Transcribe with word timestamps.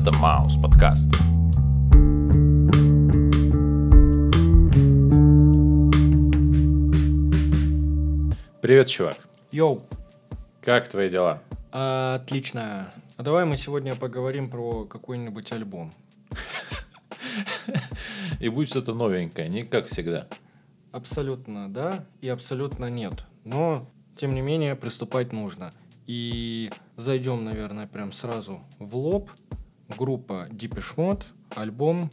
Это 0.00 0.16
Маус 0.16 0.56
подкаст. 0.56 1.10
Привет, 8.62 8.86
чувак. 8.86 9.18
Йоу, 9.52 9.82
Как 10.62 10.88
твои 10.88 11.10
дела? 11.10 11.42
отлично. 11.70 12.94
А 13.18 13.22
давай 13.22 13.44
мы 13.44 13.58
сегодня 13.58 13.94
поговорим 13.94 14.48
про 14.48 14.86
какой-нибудь 14.86 15.52
альбом. 15.52 15.92
И 18.40 18.48
будет 18.48 18.70
что-то 18.70 18.94
новенькое, 18.94 19.48
не 19.48 19.64
как 19.64 19.88
всегда. 19.88 20.26
Абсолютно 20.92 21.68
да 21.68 22.06
и 22.22 22.28
абсолютно 22.28 22.88
нет. 22.88 23.24
Но, 23.44 23.86
тем 24.16 24.34
не 24.34 24.40
менее, 24.40 24.76
приступать 24.76 25.34
нужно. 25.34 25.74
И 26.06 26.70
зайдем, 26.96 27.44
наверное, 27.44 27.86
прям 27.86 28.12
сразу 28.12 28.60
в 28.78 28.96
лоб. 28.96 29.30
Группа 29.96 30.48
Deepish 30.50 30.96
Mode, 30.96 31.24
альбом 31.56 32.10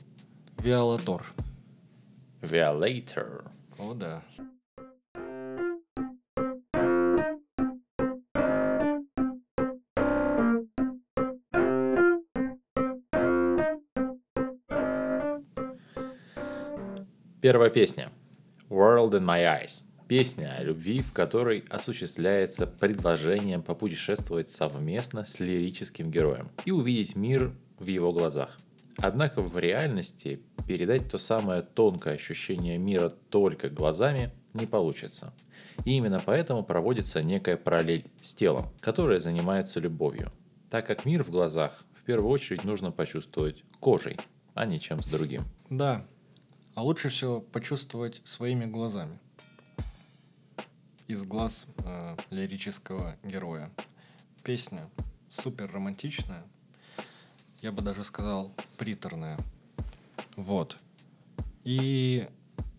Violator. 0.57 1.23
Violator. 2.41 3.49
О, 3.77 3.93
да. 3.93 4.23
Первая 17.39 17.69
песня. 17.69 18.11
World 18.69 19.11
in 19.11 19.23
My 19.23 19.45
Eyes. 19.45 19.83
Песня 20.07 20.55
о 20.57 20.63
любви, 20.63 21.01
в 21.01 21.13
которой 21.13 21.63
осуществляется 21.69 22.65
предложением 22.65 23.61
попутешествовать 23.61 24.49
совместно 24.49 25.23
с 25.23 25.39
лирическим 25.39 26.09
героем 26.09 26.49
и 26.65 26.71
увидеть 26.71 27.15
мир 27.15 27.53
в 27.79 27.87
его 27.87 28.13
глазах. 28.13 28.57
Однако 28.97 29.41
в 29.41 29.57
реальности 29.59 30.41
передать 30.67 31.09
то 31.09 31.17
самое 31.17 31.61
тонкое 31.61 32.15
ощущение 32.15 32.77
мира 32.77 33.09
только 33.09 33.69
глазами 33.69 34.31
не 34.53 34.65
получится. 34.65 35.33
И 35.85 35.91
именно 35.91 36.21
поэтому 36.25 36.63
проводится 36.63 37.21
некая 37.21 37.57
параллель 37.57 38.05
с 38.21 38.33
телом, 38.33 38.73
которое 38.79 39.19
занимается 39.19 39.79
любовью. 39.79 40.31
Так 40.69 40.87
как 40.87 41.05
мир 41.05 41.23
в 41.23 41.29
глазах 41.29 41.73
в 41.93 42.03
первую 42.03 42.31
очередь 42.31 42.63
нужно 42.63 42.91
почувствовать 42.91 43.63
кожей, 43.79 44.17
а 44.53 44.65
не 44.65 44.79
чем-то 44.79 45.09
другим. 45.09 45.43
Да. 45.69 46.05
А 46.73 46.83
лучше 46.83 47.09
всего 47.09 47.41
почувствовать 47.41 48.21
своими 48.25 48.65
глазами. 48.65 49.19
Из 51.07 51.23
глаз 51.23 51.65
э, 51.85 52.17
лирического 52.31 53.15
героя. 53.23 53.71
Песня 54.43 54.89
супер 55.29 55.71
романтичная. 55.71 56.43
Я 57.61 57.71
бы 57.71 57.81
даже 57.81 58.03
сказал 58.03 58.51
приторная. 58.77 59.37
Вот. 60.35 60.77
И 61.63 62.27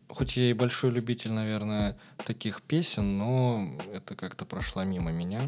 хоть 0.08 0.36
я 0.36 0.50
и 0.50 0.52
большой 0.52 0.90
любитель, 0.90 1.32
наверное, 1.32 1.98
таких 2.24 2.62
песен, 2.62 3.18
но 3.18 3.76
это 3.92 4.14
как-то 4.14 4.44
прошло 4.44 4.84
мимо 4.84 5.10
меня. 5.10 5.42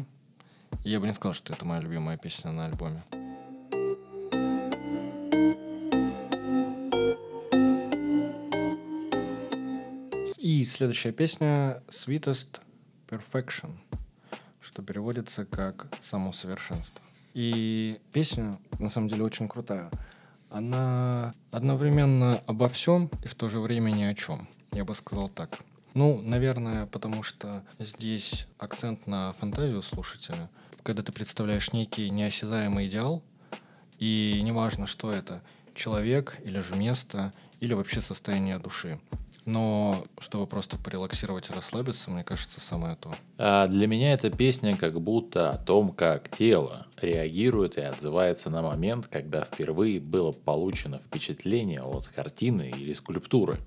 И 0.83 0.89
я 0.89 0.99
бы 0.99 1.07
не 1.07 1.13
сказал, 1.13 1.33
что 1.33 1.53
это 1.53 1.63
моя 1.63 1.81
любимая 1.81 2.17
песня 2.17 2.51
на 2.51 2.65
альбоме. 2.65 3.03
И 10.37 10.65
следующая 10.65 11.13
песня 11.13 11.81
Sweetest 11.87 12.61
Perfection, 13.07 13.77
что 14.59 14.83
переводится 14.83 15.45
как 15.45 15.87
само 16.01 16.33
совершенство. 16.33 17.01
И 17.33 17.99
песня 18.11 18.59
на 18.79 18.89
самом 18.89 19.07
деле 19.07 19.23
очень 19.23 19.47
крутая. 19.47 19.89
Она 20.49 21.33
одновременно 21.51 22.41
обо 22.45 22.67
всем 22.67 23.09
и 23.23 23.27
в 23.27 23.35
то 23.35 23.47
же 23.47 23.59
время 23.59 23.91
ни 23.91 24.03
о 24.03 24.13
чем. 24.13 24.49
Я 24.73 24.83
бы 24.83 24.93
сказал 24.95 25.29
так. 25.29 25.59
Ну, 25.93 26.21
наверное, 26.21 26.85
потому 26.87 27.23
что 27.23 27.63
здесь 27.79 28.47
акцент 28.57 29.07
на 29.07 29.33
фантазию 29.33 29.81
слушателя. 29.81 30.49
Когда 30.83 31.03
ты 31.03 31.11
представляешь 31.11 31.73
некий 31.73 32.09
неосязаемый 32.09 32.87
идеал, 32.87 33.21
и 33.99 34.41
неважно, 34.43 34.87
что 34.87 35.11
это, 35.11 35.43
человек 35.75 36.37
или 36.43 36.59
же 36.59 36.75
место, 36.75 37.33
или 37.59 37.73
вообще 37.73 38.01
состояние 38.01 38.57
души. 38.57 38.99
Но 39.45 40.05
чтобы 40.19 40.45
просто 40.45 40.77
порелаксировать 40.77 41.49
и 41.49 41.53
расслабиться, 41.53 42.11
мне 42.11 42.23
кажется, 42.23 42.61
самое 42.61 42.95
то. 42.95 43.11
А 43.37 43.67
для 43.67 43.87
меня 43.87 44.13
эта 44.13 44.29
песня 44.29 44.77
как 44.77 45.01
будто 45.01 45.51
о 45.51 45.57
том, 45.57 45.91
как 45.91 46.29
тело 46.29 46.85
реагирует 47.01 47.77
и 47.77 47.81
отзывается 47.81 48.51
на 48.51 48.61
момент, 48.61 49.07
когда 49.07 49.43
впервые 49.43 49.99
было 49.99 50.31
получено 50.31 50.99
впечатление 50.99 51.81
от 51.81 52.07
картины 52.07 52.71
или 52.75 52.93
скульптуры. 52.93 53.57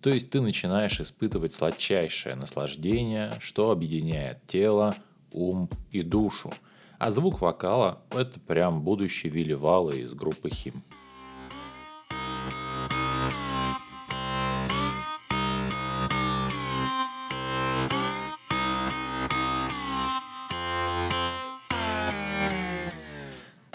То 0.00 0.08
есть 0.08 0.30
ты 0.30 0.40
начинаешь 0.40 0.98
испытывать 0.98 1.52
сладчайшее 1.52 2.34
наслаждение, 2.34 3.34
что 3.40 3.70
объединяет 3.70 4.38
тело, 4.46 4.94
ум 5.30 5.68
и 5.90 6.00
душу. 6.00 6.52
А 6.98 7.10
звук 7.10 7.42
вокала– 7.42 8.00
это 8.10 8.40
прям 8.40 8.82
будущий 8.82 9.28
Вилли 9.28 9.52
Валла 9.52 9.90
из 9.90 10.14
группы 10.14 10.48
Хим. 10.48 10.82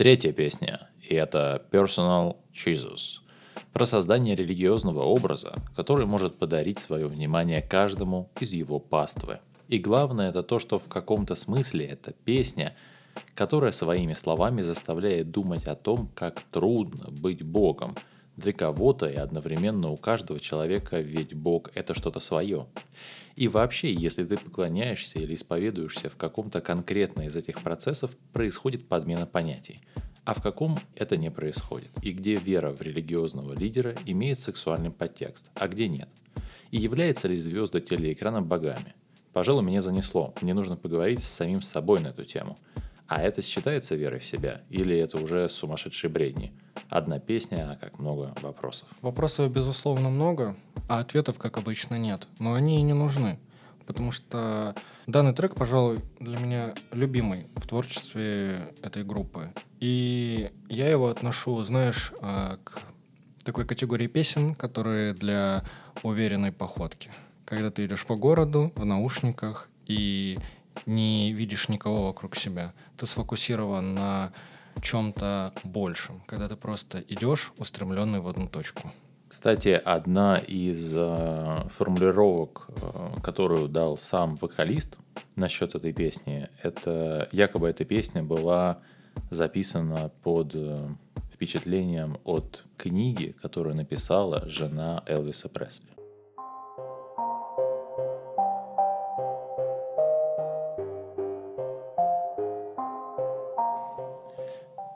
Третья 0.06 0.34
песня, 0.34 0.88
и 1.02 1.16
это 1.16 1.66
Personal 1.72 2.38
Jesus, 2.54 3.22
про 3.74 3.88
создание 3.88 4.36
религиозного 4.36 5.02
образа, 5.02 5.56
который 5.76 6.06
может 6.06 6.38
подарить 6.38 6.78
свое 6.78 7.08
внимание 7.08 7.64
каждому 7.64 8.30
из 8.40 8.54
его 8.54 8.78
паствы. 8.78 9.40
И 9.68 9.80
главное 9.80 10.30
это 10.30 10.44
то, 10.44 10.60
что 10.60 10.78
в 10.78 10.88
каком-то 10.88 11.34
смысле 11.34 11.88
эта 11.88 12.14
песня, 12.14 12.76
которая 13.34 13.72
своими 13.72 14.14
словами 14.14 14.62
заставляет 14.62 15.32
думать 15.32 15.66
о 15.66 15.74
том, 15.74 16.12
как 16.14 16.40
трудно 16.52 17.10
быть 17.10 17.42
Богом 17.42 17.96
для 18.38 18.54
кого-то 18.54 19.08
и 19.08 19.16
одновременно 19.16 19.90
у 19.90 19.98
каждого 19.98 20.40
человека, 20.40 21.00
ведь 21.00 21.34
Бог 21.34 21.72
это 21.76 21.94
что-то 21.94 22.20
свое. 22.20 22.68
И 23.36 23.48
вообще, 23.48 23.94
если 23.94 24.24
ты 24.24 24.38
поклоняешься 24.38 25.20
или 25.20 25.36
исповедуешься 25.36 26.10
в 26.10 26.16
каком-то 26.16 26.62
конкретно 26.62 27.24
из 27.24 27.36
этих 27.36 27.62
процессов, 27.62 28.12
происходит 28.32 28.88
подмена 28.88 29.26
понятий. 29.26 29.82
А 30.24 30.34
в 30.34 30.42
каком 30.42 30.80
это 30.96 31.18
не 31.18 31.30
происходит. 31.30 31.90
И 32.02 32.12
где 32.12 32.36
вера 32.36 32.72
в 32.72 32.82
религиозного 32.82 33.54
лидера 33.54 33.96
имеет 34.06 34.40
сексуальный 34.40 34.90
подтекст, 34.90 35.50
а 35.56 35.68
где 35.68 35.88
нет. 35.88 36.10
И 36.72 36.78
является 36.78 37.28
ли 37.28 37.36
звезда 37.36 37.80
телеэкрана 37.80 38.42
богами. 38.42 38.96
Пожалуй, 39.34 39.64
меня 39.64 39.82
занесло. 39.82 40.34
Мне 40.42 40.54
нужно 40.54 40.78
поговорить 40.78 41.24
с 41.24 41.28
самим 41.28 41.62
собой 41.62 42.00
на 42.00 42.08
эту 42.08 42.24
тему. 42.24 42.58
А 43.08 43.22
это 43.22 43.42
считается 43.42 43.96
верой 43.96 44.20
в 44.20 44.26
себя? 44.26 44.62
Или 44.70 44.98
это 44.98 45.18
уже 45.18 45.48
сумасшедшие 45.48 46.10
бредни? 46.10 46.54
Одна 46.90 47.20
песня, 47.20 47.72
а 47.72 47.76
как 47.76 48.00
много 48.00 48.34
вопросов. 48.42 48.88
Вопросов, 49.02 49.52
безусловно, 49.52 50.10
много, 50.10 50.56
а 50.90 51.00
ответов, 51.00 51.38
как 51.38 51.58
обычно, 51.58 51.96
нет. 51.96 52.28
Но 52.40 52.54
они 52.54 52.80
и 52.80 52.82
не 52.82 52.94
нужны. 52.94 53.40
Потому 53.86 54.12
что 54.12 54.76
данный 55.06 55.34
трек, 55.34 55.56
пожалуй, 55.56 56.00
для 56.20 56.40
меня 56.40 56.74
любимый 56.92 57.46
в 57.56 57.68
творчестве 57.68 58.74
этой 58.82 59.04
группы. 59.04 59.54
И 59.80 60.50
я 60.70 60.90
его 60.90 61.10
отношу, 61.10 61.64
знаешь, 61.64 62.12
а, 62.22 62.58
к 62.64 62.82
такой 63.44 63.66
категории 63.66 64.08
песен, 64.08 64.56
которые 64.56 65.14
для 65.14 65.64
уверенной 66.02 66.52
походки. 66.52 67.12
Когда 67.46 67.70
ты 67.70 67.86
идешь 67.86 68.06
по 68.06 68.16
городу 68.16 68.74
в 68.76 68.84
наушниках 68.84 69.70
и 69.86 70.40
не 70.86 71.32
видишь 71.32 71.70
никого 71.70 72.08
вокруг 72.08 72.36
себя. 72.36 72.74
Ты 72.98 73.06
сфокусирован 73.06 73.94
на 73.94 74.34
чем-то 74.82 75.54
большем, 75.64 76.22
когда 76.26 76.48
ты 76.48 76.56
просто 76.56 77.04
идешь 77.08 77.54
устремленный 77.58 78.20
в 78.20 78.28
одну 78.28 78.48
точку. 78.48 78.92
Кстати, 79.28 79.70
одна 79.70 80.38
из 80.38 80.94
э, 80.96 81.68
формулировок, 81.76 82.68
э, 82.70 83.22
которую 83.24 83.68
дал 83.68 83.98
сам 83.98 84.36
вокалист 84.36 84.98
насчет 85.36 85.74
этой 85.74 85.94
песни, 85.94 86.48
это 86.62 87.28
якобы 87.32 87.68
эта 87.68 87.86
песня 87.86 88.22
была 88.22 88.80
записана 89.32 90.12
под 90.24 90.52
э, 90.54 90.88
впечатлением 91.34 92.18
от 92.24 92.66
книги, 92.78 93.36
которую 93.42 93.76
написала 93.76 94.48
жена 94.48 95.04
Элвиса 95.08 95.50
Пресли. 95.50 95.88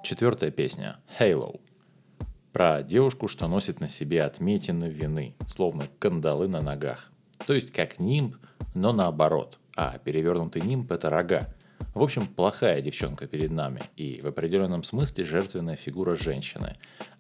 Четвертая 0.09 0.50
песня 0.50 0.97
«Halo» 1.19 1.61
про 2.51 2.81
девушку, 2.81 3.27
что 3.27 3.47
носит 3.47 3.79
на 3.79 3.88
себе 3.88 4.23
отметины 4.23 4.85
вины, 4.85 5.35
словно 5.47 5.83
кандалы 6.00 6.47
на 6.47 6.63
ногах. 6.63 7.11
То 7.45 7.53
есть 7.53 7.71
как 7.71 8.00
нимб, 8.00 8.35
но 8.73 8.91
наоборот. 8.91 9.59
А 9.75 10.00
перевернутый 10.00 10.63
нимб– 10.63 10.91
это 10.94 11.11
рога. 11.11 11.53
В 11.94 12.01
общем, 12.01 12.25
плохая 12.25 12.81
девчонка 12.81 13.27
перед 13.27 13.51
нами 13.51 13.81
и 13.97 14.19
в 14.23 14.25
определенном 14.25 14.83
смысле 14.83 15.25
жертвенная 15.25 15.75
фигура 15.75 16.15
женщины. 16.15 16.75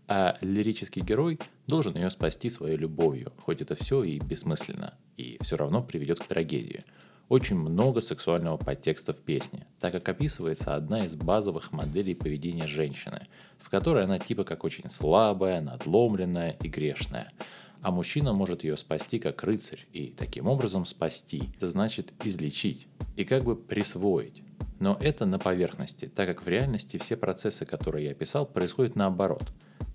А 0.07 0.39
лирический 0.41 1.03
герой 1.03 1.39
должен 1.67 1.95
ее 1.95 2.09
спасти 2.09 2.49
своей 2.49 2.75
любовью, 2.75 3.31
хоть 3.37 3.61
это 3.61 3.75
все 3.75 4.01
и 4.01 4.17
бессмысленно, 4.17 4.95
и 5.15 5.37
все 5.41 5.57
равно 5.57 5.83
приведет 5.83 6.17
к 6.21 6.25
трагедии. 6.25 6.83
Очень 7.29 7.57
много 7.57 8.01
сексуального 8.01 8.57
подтекста 8.57 9.13
в 9.13 9.21
песне, 9.21 9.65
так 9.79 9.93
как 9.93 10.09
описывается 10.09 10.75
одна 10.75 11.05
из 11.05 11.15
базовых 11.15 11.71
моделей 11.71 12.15
поведения 12.15 12.67
женщины, 12.67 13.27
в 13.57 13.69
которой 13.69 14.03
она 14.03 14.19
типа 14.19 14.43
как 14.43 14.63
очень 14.63 14.89
слабая, 14.89 15.61
надломленная 15.61 16.57
и 16.61 16.67
грешная– 16.67 17.31
а 17.81 17.91
мужчина 17.91 18.33
может 18.33 18.63
ее 18.63 18.77
спасти 18.77 19.19
как 19.19 19.43
рыцарь, 19.43 19.85
и 19.93 20.07
таким 20.07 20.47
образом 20.47 20.85
спасти, 20.85 21.43
это 21.55 21.67
значит 21.67 22.11
излечить 22.23 22.87
и 23.15 23.23
как 23.23 23.43
бы 23.43 23.55
присвоить. 23.55 24.43
Но 24.79 24.97
это 24.99 25.25
на 25.25 25.39
поверхности, 25.39 26.07
так 26.13 26.27
как 26.27 26.45
в 26.45 26.47
реальности 26.47 26.97
все 26.97 27.15
процессы, 27.17 27.65
которые 27.65 28.05
я 28.05 28.11
описал, 28.11 28.45
происходят 28.45 28.95
наоборот, 28.95 29.43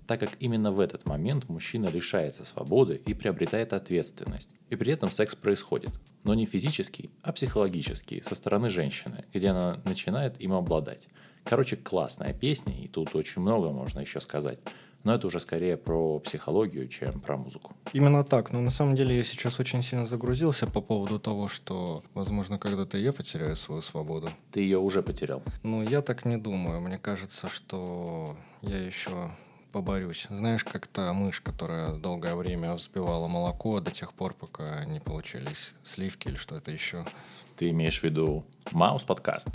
так 0.07 0.19
как 0.19 0.31
именно 0.39 0.71
в 0.71 0.79
этот 0.79 1.05
момент 1.05 1.49
мужчина 1.49 1.87
лишается 1.87 2.45
свободы 2.45 3.01
и 3.05 3.13
приобретает 3.13 3.73
ответственность, 3.73 4.49
и 4.69 4.75
при 4.75 4.93
этом 4.93 5.09
секс 5.11 5.35
происходит, 5.35 5.91
но 6.25 6.33
не 6.33 6.45
физический, 6.45 7.11
а 7.21 7.31
психологический, 7.31 8.21
со 8.21 8.35
стороны 8.35 8.69
женщины, 8.69 9.23
где 9.33 9.49
она 9.49 9.79
начинает 9.85 10.41
им 10.41 10.53
обладать. 10.53 11.07
Короче, 11.43 11.77
классная 11.77 12.33
песня, 12.33 12.73
и 12.73 12.87
тут 12.87 13.15
очень 13.15 13.41
много 13.41 13.69
можно 13.69 13.99
еще 13.99 14.19
сказать. 14.19 14.59
Но 15.03 15.13
это 15.13 15.27
уже 15.27 15.39
скорее 15.39 15.77
про 15.77 16.19
психологию, 16.19 16.87
чем 16.87 17.19
про 17.19 17.37
музыку. 17.37 17.75
Именно 17.93 18.23
так. 18.23 18.51
Но 18.51 18.59
на 18.59 18.71
самом 18.71 18.95
деле 18.95 19.15
я 19.15 19.23
сейчас 19.23 19.59
очень 19.59 19.83
сильно 19.83 20.07
загрузился 20.07 20.65
по 20.65 20.81
поводу 20.81 21.19
того, 21.19 21.47
что, 21.47 22.03
возможно, 22.15 22.57
когда-то 22.57 22.97
я 22.97 23.13
потеряю 23.13 23.55
свою 23.55 23.83
свободу. 23.83 24.29
Ты 24.51 24.61
ее 24.61 24.79
уже 24.79 25.03
потерял. 25.03 25.43
Ну, 25.61 25.83
я 25.83 26.01
так 26.01 26.25
не 26.25 26.37
думаю. 26.37 26.81
Мне 26.81 26.97
кажется, 26.97 27.47
что 27.49 28.35
я 28.63 28.79
еще 28.79 29.29
поборюсь. 29.75 30.27
Знаешь, 30.29 30.63
как 30.63 30.87
та 30.87 31.11
мышь, 31.11 31.41
которая 31.41 31.97
долгое 31.97 32.33
время 32.35 32.75
взбивала 32.75 33.27
молоко 33.27 33.81
до 33.81 33.91
тех 33.91 34.13
пор, 34.13 34.33
пока 34.33 34.85
не 34.85 35.01
получились 35.01 35.73
сливки 35.83 36.29
или 36.29 36.37
что-то 36.37 36.71
еще. 36.71 37.05
Ты 37.57 37.71
имеешь 37.71 37.99
в 37.99 38.03
виду 38.03 38.45
Маус 38.71 39.03
подкаст? 39.03 39.49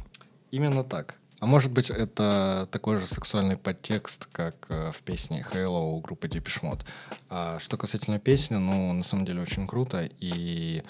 Именно 0.50 0.84
так. 0.84 1.14
А 1.38 1.46
может 1.46 1.72
быть, 1.72 1.88
это 1.88 2.68
такой 2.70 2.98
же 2.98 3.06
сексуальный 3.06 3.56
подтекст, 3.56 4.28
как 4.30 4.66
э, 4.68 4.92
в 4.92 5.00
песне 5.00 5.46
Halo 5.54 5.94
у 5.94 6.00
группы 6.00 6.28
Depeche 6.28 6.60
Mode. 6.60 6.84
А 7.30 7.58
что 7.58 7.78
касательно 7.78 8.18
песни, 8.18 8.56
ну, 8.56 8.92
на 8.92 9.04
самом 9.04 9.24
деле 9.24 9.40
очень 9.40 9.66
круто. 9.66 10.06
И 10.20 10.82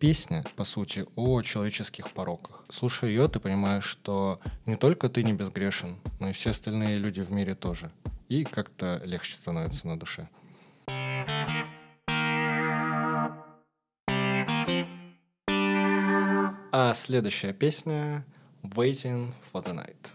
песня, 0.00 0.44
по 0.56 0.64
сути, 0.64 1.06
о 1.14 1.42
человеческих 1.42 2.10
пороках. 2.10 2.64
Слушая 2.70 3.10
ее, 3.10 3.28
ты 3.28 3.38
понимаешь, 3.38 3.84
что 3.84 4.40
не 4.66 4.74
только 4.74 5.08
ты 5.08 5.22
не 5.22 5.32
безгрешен, 5.32 5.96
но 6.18 6.30
и 6.30 6.32
все 6.32 6.50
остальные 6.50 6.98
люди 6.98 7.20
в 7.20 7.30
мире 7.30 7.54
тоже. 7.54 7.92
И 8.28 8.44
как-то 8.44 9.00
легче 9.04 9.34
становится 9.34 9.86
на 9.86 9.98
душе. 9.98 10.28
А 16.76 16.92
следующая 16.94 17.52
песня 17.52 18.24
Waiting 18.62 19.32
for 19.52 19.64
the 19.64 19.74
Night, 19.74 20.08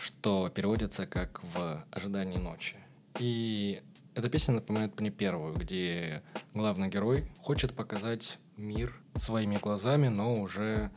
что 0.00 0.48
переводится 0.48 1.06
как 1.06 1.42
«В 1.42 1.84
ожидании 1.90 2.38
ночи». 2.38 2.76
И 3.18 3.82
эта 4.14 4.30
песня 4.30 4.54
напоминает 4.54 4.98
мне 4.98 5.10
первую, 5.10 5.54
где 5.54 6.22
главный 6.54 6.88
герой 6.88 7.30
хочет 7.42 7.74
показать 7.74 8.38
мир 8.56 8.98
своими 9.16 9.56
глазами, 9.56 10.08
но 10.08 10.40
уже 10.40 10.90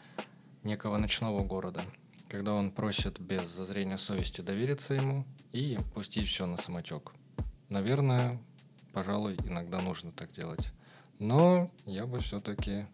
некого 0.64 0.98
ночного 0.98 1.44
города, 1.44 1.82
когда 2.30 2.54
он 2.54 2.72
просит 2.72 3.20
без 3.20 3.48
зазрения 3.50 3.98
совести 3.98 4.42
довериться 4.42 4.94
ему 4.94 5.26
и 5.52 5.78
пустить 5.94 6.28
все 6.28 6.46
на 6.46 6.58
самотек. 6.58 7.14
Наверное, 7.70 8.40
пожалуй, 8.94 9.36
иногда 9.46 9.82
нужно 9.82 10.12
так 10.12 10.32
делать. 10.32 10.72
Но 11.20 11.72
я 11.86 12.06
бы 12.06 12.20
все-таки 12.20 12.86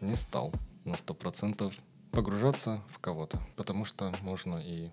не 0.00 0.16
стал 0.16 0.52
на 0.84 0.96
сто 0.96 1.14
процентов 1.14 1.74
погружаться 2.10 2.82
в 2.90 2.98
кого-то, 2.98 3.40
потому 3.56 3.84
что 3.84 4.12
можно 4.22 4.58
и 4.58 4.88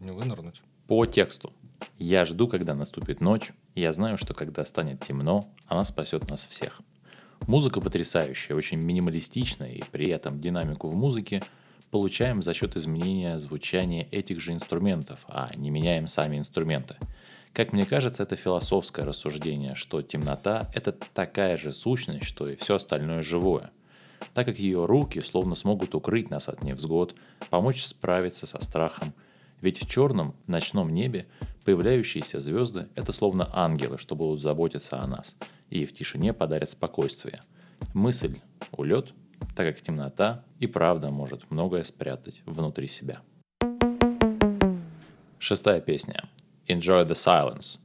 не 0.00 0.10
вынырнуть. 0.10 0.62
По 0.86 1.06
тексту. 1.06 1.52
Я 1.98 2.24
жду, 2.24 2.48
когда 2.48 2.74
наступит 2.74 3.20
ночь, 3.20 3.52
я 3.74 3.92
знаю, 3.92 4.18
что 4.18 4.34
когда 4.34 4.64
станет 4.64 5.02
темно, 5.04 5.48
она 5.66 5.84
спасет 5.84 6.28
нас 6.28 6.46
всех. 6.46 6.80
Музыка 7.46 7.80
потрясающая, 7.80 8.54
очень 8.54 8.78
минималистичная, 8.78 9.72
и 9.72 9.82
при 9.90 10.08
этом 10.08 10.40
динамику 10.40 10.88
в 10.88 10.94
музыке 10.94 11.42
получаем 11.90 12.42
за 12.42 12.54
счет 12.54 12.76
изменения 12.76 13.38
звучания 13.38 14.08
этих 14.10 14.40
же 14.40 14.52
инструментов, 14.52 15.24
а 15.28 15.50
не 15.56 15.70
меняем 15.70 16.08
сами 16.08 16.38
инструменты. 16.38 16.96
Как 17.52 17.72
мне 17.72 17.84
кажется, 17.84 18.22
это 18.22 18.36
философское 18.36 19.04
рассуждение, 19.04 19.74
что 19.74 20.02
темнота– 20.02 20.70
это 20.74 20.92
такая 20.92 21.56
же 21.56 21.72
сущность, 21.72 22.24
что 22.24 22.48
и 22.48 22.56
все 22.56 22.76
остальное 22.76 23.22
живое– 23.22 23.70
так 24.34 24.46
как 24.46 24.58
ее 24.58 24.84
руки 24.86 25.20
словно 25.20 25.54
смогут 25.54 25.94
укрыть 25.94 26.30
нас 26.30 26.48
от 26.48 26.62
невзгод, 26.62 27.14
помочь 27.48 27.84
справиться 27.84 28.46
со 28.46 28.62
страхом. 28.62 29.12
Ведь 29.60 29.82
в 29.82 29.88
черном 29.88 30.34
ночном 30.46 30.92
небе 30.92 31.26
появляющиеся 31.64 32.40
звезды– 32.40 32.88
это 32.94 33.12
словно 33.12 33.48
ангелы, 33.52 33.98
что 33.98 34.16
будут 34.16 34.40
заботиться 34.40 35.00
о 35.02 35.06
нас, 35.06 35.36
и 35.68 35.84
в 35.84 35.92
тишине 35.92 36.32
подарят 36.32 36.70
спокойствие. 36.70 37.42
Мысль– 37.92 38.40
улет, 38.72 39.12
так 39.56 39.66
как 39.66 39.80
темнота 39.80 40.44
и 40.58 40.66
правда 40.66 41.10
может 41.10 41.50
многое 41.50 41.84
спрятать 41.84 42.42
внутри 42.46 42.86
себя. 42.86 43.20
Шестая 45.38 45.80
песня 45.80 46.24
«Enjoy 46.66 47.06
the 47.06 47.14
Silence» 47.14 47.78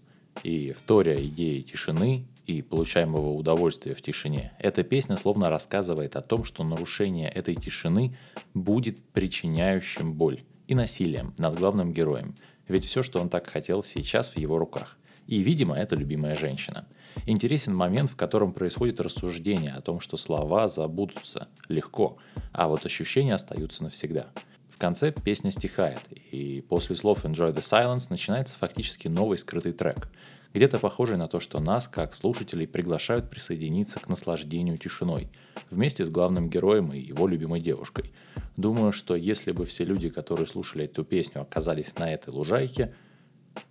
и 0.44 0.74
вторя 0.74 1.22
идеи 1.24 1.62
тишины 1.62 2.26
и 2.46 2.62
получаемого 2.62 3.32
удовольствия 3.32 3.96
в 3.96 4.02
тишине. 4.02 4.54
Эта 4.60 4.84
песня 4.84 5.18
словно 5.18 5.50
рассказывает 5.50 6.16
о 6.16 6.22
том, 6.22 6.44
что 6.44 6.64
нарушение 6.64 7.30
этой 7.30 7.56
тишины 7.56 8.16
будет 8.54 9.02
причиняющим 9.14 10.14
боль 10.14 10.44
и 10.68 10.76
насилием 10.76 11.34
над 11.38 11.58
главным 11.58 11.94
героем. 11.94 12.36
Ведь 12.68 12.86
все, 12.86 13.04
что 13.04 13.20
он 13.20 13.30
так 13.30 13.48
хотел, 13.48 13.84
сейчас 13.84 14.30
в 14.30 14.38
его 14.38 14.58
руках. 14.58 14.98
И, 15.28 15.40
видимо, 15.40 15.76
это 15.76 15.96
любимая 15.96 16.36
женщина. 16.36 16.86
Интересен 17.26 17.76
момент, 17.76 18.12
в 18.12 18.16
котором 18.16 18.54
происходит 18.54 19.02
рассуждение 19.02 19.74
о 19.74 19.82
том, 19.82 20.00
что 20.00 20.18
слова 20.18 20.68
забудутся 20.68 21.48
легко, 21.68 22.18
а 22.52 22.68
вот 22.68 22.86
ощущения 22.86 23.34
остаются 23.34 23.84
навсегда. 23.84 24.28
В 24.70 24.78
конце 24.78 25.12
песня 25.12 25.52
стихает, 25.52 26.02
и 26.32 26.64
после 26.68 26.96
слов 26.96 27.24
«Enjoy 27.24 27.54
the 27.54 27.62
Silence» 27.62 28.08
начинается 28.10 28.56
фактически 28.56 29.08
новый 29.08 29.38
скрытый 29.38 29.74
трек– 29.74 30.10
где-то 30.56 30.80
похожий 30.80 31.18
на 31.18 31.28
то, 31.28 31.42
что 31.42 31.60
нас, 31.60 31.90
как 31.90 32.16
слушателей, 32.16 32.66
приглашают 32.66 33.30
присоединиться 33.30 34.00
к 34.00 34.08
наслаждению 34.08 34.78
тишиной, 34.78 35.28
вместе 35.70 36.06
с 36.06 36.10
главным 36.10 36.50
героем 36.50 36.94
и 36.94 37.00
его 37.00 37.28
любимой 37.28 37.60
девушкой. 37.60 38.14
Думаю, 38.56 38.94
что 38.94 39.18
если 39.18 39.52
бы 39.52 39.66
все 39.66 39.84
люди, 39.84 40.08
которые 40.08 40.48
слушали 40.48 40.86
эту 40.86 41.04
песню, 41.04 41.42
оказались 41.42 41.94
на 41.98 42.10
этой 42.10 42.30
лужайке, 42.30 42.96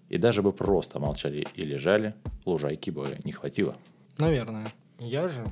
и 0.08 0.18
даже 0.18 0.42
бы 0.42 0.52
просто 0.52 0.98
молчали 0.98 1.46
и 1.54 1.64
лежали, 1.64 2.14
лужайки 2.44 2.90
бы 2.90 3.18
не 3.24 3.32
хватило. 3.32 3.76
Наверное. 4.18 4.68
Я 4.98 5.28
же 5.28 5.44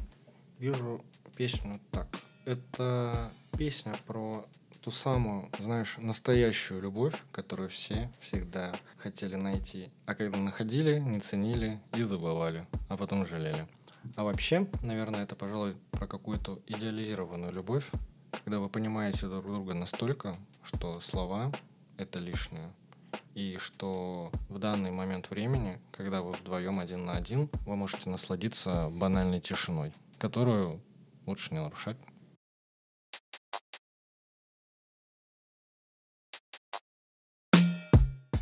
вижу 0.59 1.05
песню 1.37 1.81
так. 1.91 2.09
Это 2.45 3.31
песня 3.57 3.95
про 4.07 4.45
ту 4.83 4.91
самую, 4.91 5.49
знаешь, 5.61 5.97
настоящую 5.99 6.83
любовь, 6.83 7.15
которую 7.31 7.69
все 7.69 8.11
всегда 8.21 8.73
хотели 8.97 9.37
найти. 9.37 9.91
А 10.07 10.15
когда 10.15 10.39
находили, 10.39 10.99
не 10.99 11.21
ценили 11.21 11.81
и 11.97 12.03
забывали, 12.03 12.67
а 12.89 12.97
потом 12.97 13.27
жалели. 13.27 13.67
А 14.17 14.25
вообще, 14.25 14.69
наверное, 14.83 15.23
это, 15.23 15.37
пожалуй, 15.37 15.77
про 15.93 16.09
какую-то 16.09 16.59
идеализированную 16.67 17.53
любовь, 17.53 17.89
когда 18.45 18.59
вы 18.59 18.69
понимаете 18.69 19.29
друг 19.29 19.45
друга 19.45 19.75
настолько, 19.75 20.37
что 20.65 20.99
слова— 20.99 21.53
это 21.97 22.19
лишнее. 22.19 22.73
И 23.35 23.57
что 23.59 24.31
в 24.49 24.59
данный 24.59 24.91
момент 24.91 25.31
времени, 25.31 25.81
когда 25.91 26.23
вы 26.23 26.33
вдвоем 26.33 26.81
один 26.81 27.07
на 27.07 27.13
один, 27.13 27.49
вы 27.67 27.77
можете 27.77 28.11
насладиться 28.11 28.89
банальной 28.91 29.41
тишиной, 29.41 29.93
которую 30.19 30.83
лучше 31.27 31.55
не 31.55 31.61
нарушать. 31.61 31.97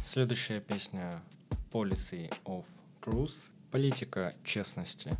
Следующая 0.04 0.60
песня 0.60 1.22
Policy 1.70 2.32
of 2.44 2.64
Truth. 3.00 3.50
Политика 3.70 4.34
честности. 4.42 5.16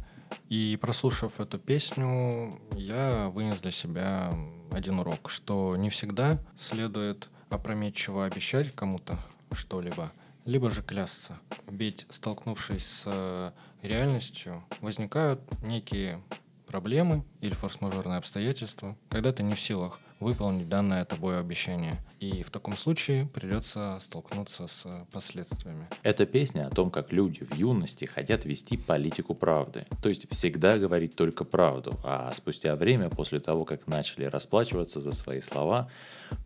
И 0.49 0.77
прослушав 0.81 1.39
эту 1.39 1.61
песню, 1.61 2.61
я 2.73 3.29
вынес 3.29 3.61
для 3.61 3.71
себя 3.71 4.35
один 4.73 4.99
урок, 4.99 5.31
что 5.31 5.77
не 5.77 5.91
всегда 5.91 6.45
следует 6.59 7.29
опрометчиво 7.49 8.25
обещать 8.25 8.75
кому-то 8.75 9.17
что-либо, 9.53 10.13
либо 10.45 10.71
же 10.71 10.83
клясться. 10.83 11.39
Ведь 11.67 12.07
столкнувшись 12.11 12.87
с 12.87 13.55
реальностью, 13.83 14.65
возникают 14.81 15.41
некие 15.63 16.23
проблемы 16.71 17.25
или 17.41 17.53
форс-мажорные 17.53 18.19
обстоятельства, 18.19 18.97
когда 19.09 19.33
ты 19.33 19.43
не 19.43 19.55
в 19.55 19.61
силах 19.61 19.99
выполнить 20.21 20.69
данное 20.69 21.05
тобой 21.05 21.41
обещание. 21.41 21.97
И 22.21 22.43
в 22.43 22.51
таком 22.51 22.77
случае 22.77 23.27
придется 23.27 23.99
столкнуться 24.01 24.69
с 24.69 25.07
последствиями. 25.11 25.89
Это 26.03 26.27
песня 26.27 26.67
о 26.67 26.71
том, 26.71 26.91
как 26.91 27.11
люди 27.11 27.43
в 27.43 27.57
юности 27.57 28.05
хотят 28.05 28.45
вести 28.45 28.77
политику 28.77 29.35
правды. 29.35 29.87
То 30.03 30.11
есть 30.11 30.31
всегда 30.31 30.77
говорить 30.77 31.17
только 31.17 31.45
правду, 31.45 31.99
а 32.05 32.31
спустя 32.33 32.77
время, 32.77 33.09
после 33.09 33.41
того, 33.41 33.65
как 33.65 33.89
начали 33.89 34.25
расплачиваться 34.25 35.01
за 35.01 35.13
свои 35.13 35.41
слова, 35.41 35.91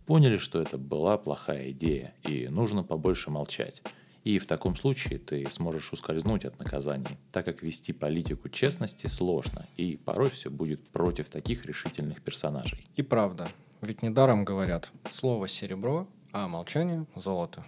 поняли, 0.06 0.38
что 0.38 0.62
это 0.62 0.78
была 0.78 1.18
плохая 1.18 1.72
идея 1.72 2.14
и 2.22 2.48
нужно 2.48 2.82
побольше 2.84 3.30
молчать. 3.30 3.82
И 4.24 4.38
в 4.38 4.46
таком 4.46 4.74
случае 4.74 5.18
ты 5.18 5.46
сможешь 5.50 5.92
ускользнуть 5.92 6.46
от 6.46 6.58
наказаний, 6.58 7.18
так 7.30 7.44
как 7.44 7.62
вести 7.62 7.92
политику 7.92 8.48
честности 8.48 9.06
сложно, 9.06 9.66
и 9.76 9.98
порой 10.02 10.30
все 10.30 10.50
будет 10.50 10.88
против 10.88 11.28
таких 11.28 11.66
решительных 11.66 12.22
персонажей. 12.22 12.86
И 12.96 13.02
правда, 13.02 13.46
ведь 13.82 14.02
недаром 14.02 14.46
говорят, 14.46 14.88
слово 15.10 15.46
серебро, 15.46 16.08
а 16.32 16.48
молчание 16.48 17.04
золото. 17.14 17.64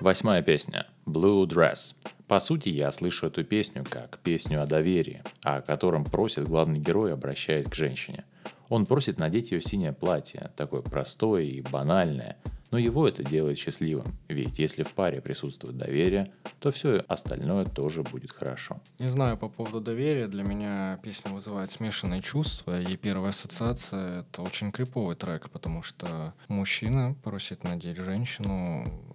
Восьмая 0.00 0.42
песня. 0.42 0.86
Blue 1.06 1.46
Dress. 1.46 1.94
По 2.26 2.40
сути, 2.40 2.70
я 2.70 2.90
слышу 2.90 3.26
эту 3.26 3.44
песню 3.44 3.84
как 3.88 4.18
песню 4.18 4.62
о 4.62 4.66
доверии, 4.66 5.22
о 5.42 5.60
котором 5.60 6.04
просит 6.04 6.46
главный 6.46 6.78
герой, 6.78 7.12
обращаясь 7.12 7.66
к 7.66 7.74
женщине. 7.74 8.24
Он 8.70 8.86
просит 8.86 9.18
надеть 9.18 9.52
ее 9.52 9.60
синее 9.60 9.92
платье, 9.92 10.50
такое 10.56 10.80
простое 10.80 11.42
и 11.42 11.60
банальное, 11.60 12.38
но 12.74 12.78
его 12.78 13.06
это 13.06 13.22
делает 13.22 13.56
счастливым, 13.56 14.18
ведь 14.26 14.58
если 14.58 14.82
в 14.82 14.94
паре 14.94 15.20
присутствует 15.20 15.76
доверие, 15.76 16.32
то 16.58 16.72
все 16.72 17.04
остальное 17.06 17.66
тоже 17.66 18.02
будет 18.02 18.32
хорошо. 18.32 18.80
Не 18.98 19.08
знаю 19.08 19.36
по 19.36 19.48
поводу 19.48 19.80
доверия, 19.80 20.26
для 20.26 20.42
меня 20.42 20.98
песня 21.02 21.30
вызывает 21.30 21.70
смешанные 21.70 22.20
чувства, 22.20 22.80
и 22.80 22.96
первая 22.96 23.30
ассоциация— 23.30 24.20
это 24.32 24.42
очень 24.42 24.72
криповый 24.72 25.14
трек, 25.14 25.50
потому 25.50 25.84
что 25.84 26.34
мужчина 26.48 27.14
просит 27.22 27.62
надеть 27.62 27.98
женщину 27.98 29.13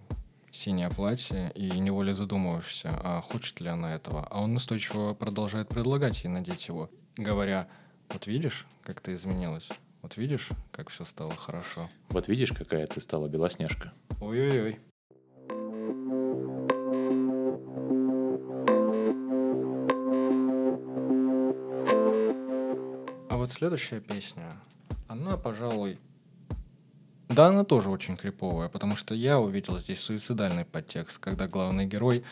синее 0.52 0.90
платье 0.90 1.52
и 1.56 1.70
неволе 1.80 2.14
задумываешься, 2.14 2.90
а 2.92 3.22
хочет 3.22 3.60
ли 3.62 3.68
она 3.68 3.94
этого. 3.96 4.26
А 4.30 4.42
он 4.42 4.54
настойчиво 4.54 5.14
продолжает 5.14 5.70
предлагать 5.70 6.24
ей 6.24 6.30
надеть 6.30 6.68
его, 6.68 6.90
говоря, 7.18 7.68
вот 8.10 8.28
видишь, 8.28 8.66
как 8.84 9.02
ты 9.02 9.14
изменилась? 9.14 9.70
Вот 10.02 10.18
видишь, 10.18 10.50
как 10.72 10.90
все 10.90 11.04
стало 11.06 11.36
хорошо? 11.36 11.90
Вот 12.10 12.28
видишь, 12.28 12.52
какая 12.52 12.88
ты 12.88 13.02
стала 13.02 13.28
белоснежка? 13.28 13.94
Ой-ой-ой. 14.22 14.80
А 23.30 23.38
вот 23.38 23.52
следующая 23.52 24.00
песня, 24.00 24.54
она, 25.08 25.38
пожалуй, 25.38 26.00
да, 27.30 27.48
она 27.48 27.64
тоже 27.64 27.90
очень 27.90 28.18
криповая, 28.18 28.70
потому 28.70 28.96
что 28.96 29.14
я 29.14 29.40
увидел 29.40 29.78
здесь 29.80 30.00
суицидальный 30.00 30.66
подтекст, 30.66 31.20
когда 31.20 31.48
главный 31.48 31.86
герой 31.86 32.24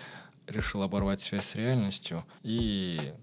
решил 0.47 0.81
оборвать 0.81 1.21
связь 1.21 1.45
с 1.45 1.55
реальностью 1.55 2.25
и 2.41 3.13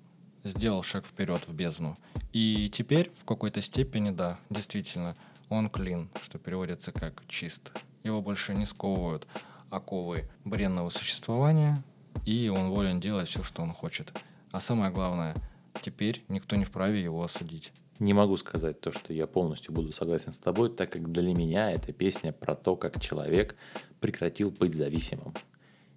сделал 0.44 0.82
шаг 0.84 1.04
вперед 1.04 1.42
в 1.48 1.52
бездну. 1.52 1.98
И 2.32 2.70
теперь 2.72 3.10
в 3.20 3.24
какой-то 3.24 3.60
степени, 3.60 4.10
да, 4.10 4.38
действительно, 4.50 5.16
он 5.48 5.68
клин, 5.68 6.10
что 6.22 6.38
переводится 6.38 6.92
как 6.92 7.22
чист. 7.26 7.72
Его 8.04 8.22
больше 8.22 8.54
не 8.54 8.66
сковывают 8.66 9.26
оковы 9.70 10.28
бренного 10.44 10.90
существования, 10.90 11.82
и 12.24 12.48
он 12.54 12.70
волен 12.70 13.00
делать 13.00 13.28
все, 13.28 13.42
что 13.42 13.62
он 13.62 13.72
хочет. 13.72 14.12
А 14.52 14.60
самое 14.60 14.92
главное, 14.92 15.34
теперь 15.82 16.24
никто 16.28 16.54
не 16.54 16.64
вправе 16.64 17.02
его 17.02 17.24
осудить. 17.24 17.72
Не 17.98 18.12
могу 18.12 18.36
сказать 18.36 18.80
то, 18.80 18.90
что 18.90 19.12
я 19.12 19.26
полностью 19.26 19.72
буду 19.72 19.92
согласен 19.92 20.32
с 20.32 20.38
тобой, 20.38 20.70
так 20.70 20.90
как 20.90 21.12
для 21.12 21.32
меня 21.34 21.70
эта 21.70 21.92
песня 21.92 22.32
про 22.32 22.56
то, 22.56 22.76
как 22.76 23.00
человек 23.00 23.56
прекратил 24.00 24.50
быть 24.50 24.74
зависимым 24.74 25.32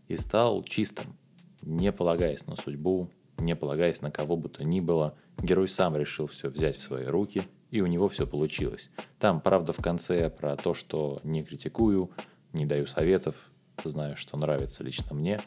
и 0.08 0.16
стал 0.16 0.63
чистым, 0.63 1.18
не 1.62 1.92
полагаясь 1.92 2.46
на 2.46 2.56
судьбу, 2.56 3.10
не 3.38 3.56
полагаясь 3.56 4.01
на 4.01 4.12
кого 4.12 4.38
бы 4.38 4.50
то 4.50 4.63
ни 4.63 4.80
было, 4.80 5.18
герой 5.42 5.68
сам 5.68 5.96
решил 5.96 6.27
все 6.27 6.50
взять 6.50 6.77
в 6.77 6.82
свои 6.82 7.06
руки, 7.06 7.44
и 7.72 7.82
у 7.82 7.88
него 7.88 8.08
все 8.08 8.25
получилось. 8.25 8.89
Там, 9.20 9.42
правда, 9.42 9.74
в 9.74 9.77
конце 9.77 10.30
про 10.30 10.56
то, 10.56 10.74
что 10.74 11.20
не 11.24 11.44
критикую, 11.44 12.12
не 12.54 12.66
даю 12.66 12.86
советов, 12.86 13.36
знаю, 13.84 14.16
что 14.18 14.38
нравится 14.38 14.84
лично 14.84 15.13
мне, 15.16 15.39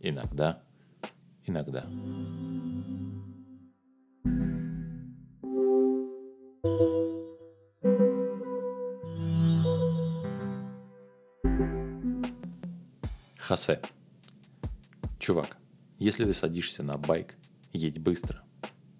иногда, 0.00 0.62
иногда. 1.46 1.86
Хосе. 13.42 13.80
Чувак, 15.18 15.56
если 15.98 16.24
ты 16.24 16.32
садишься 16.32 16.84
на 16.84 16.96
байк, 16.96 17.34
едь 17.72 17.98
быстро, 17.98 18.40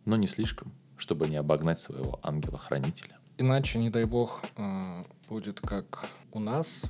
но 0.05 0.17
не 0.17 0.27
слишком, 0.27 0.73
чтобы 0.97 1.29
не 1.29 1.37
обогнать 1.37 1.81
своего 1.81 2.19
ангела-хранителя. 2.25 3.19
Иначе, 3.39 3.79
не 3.79 3.89
дай 3.89 4.05
бог, 4.05 4.43
э, 4.57 5.05
будет 5.29 5.61
как 5.61 6.09
у 6.33 6.41
нас, 6.41 6.83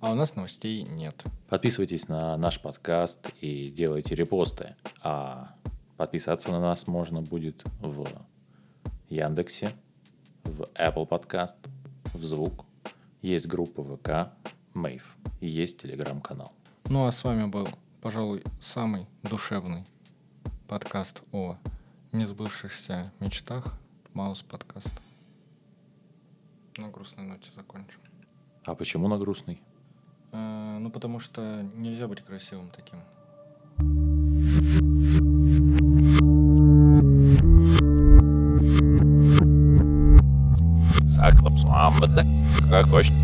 а 0.00 0.12
у 0.12 0.14
нас 0.14 0.36
новостей 0.36 0.82
нет. 0.82 1.24
Подписывайтесь 1.48 2.08
на 2.08 2.36
наш 2.36 2.60
подкаст 2.60 3.30
и 3.40 3.70
делайте 3.70 4.14
репосты. 4.14 4.76
А 5.00 5.54
подписаться 5.96 6.50
на 6.50 6.60
нас 6.60 6.86
можно 6.86 7.22
будет 7.22 7.64
в 7.80 8.06
Яндексе, 9.08 9.70
в 10.42 10.68
Apple 10.74 11.08
Podcast, 11.08 11.56
в 12.12 12.22
Звук. 12.22 12.66
Есть 13.22 13.46
группа 13.46 13.82
ВК, 13.82 14.34
Мейв. 14.74 15.16
И 15.40 15.46
есть 15.46 15.80
телеграм-канал. 15.80 16.52
Ну 16.90 17.06
а 17.06 17.12
с 17.12 17.24
вами 17.24 17.46
был 17.46 17.66
пожалуй, 18.02 18.42
самый 18.60 19.06
душевный 19.22 19.86
подкаст 20.68 21.22
о 21.32 21.56
несбывшихся 22.12 23.10
мечтах. 23.20 23.78
Маус 24.12 24.42
подкаст. 24.42 24.92
На 26.76 26.88
грустной 26.88 27.24
ноте 27.24 27.50
закончим. 27.56 27.98
А 28.66 28.74
почему 28.74 29.08
на 29.08 29.16
грустный? 29.16 29.62
Э, 30.32 30.76
ну, 30.78 30.90
потому 30.90 31.20
что 31.20 31.62
нельзя 31.74 32.06
быть 32.06 32.20
красивым 32.20 32.68
таким. 32.68 32.98
Саклапсуамбада, 41.06 42.26
как 42.70 42.88
хочешь. 42.88 43.23